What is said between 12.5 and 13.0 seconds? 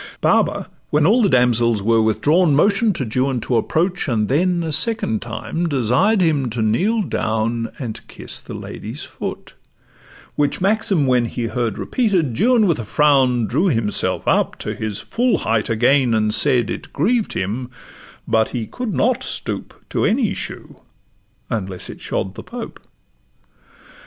with a